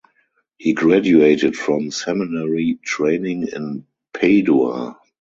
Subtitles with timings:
[0.57, 4.97] He graduated from seminary training in Padua.